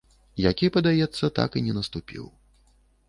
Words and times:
Які, 0.43 0.69
падаецца, 0.77 1.29
так 1.41 1.59
і 1.61 1.65
не 1.67 1.77
наступіў. 1.79 2.23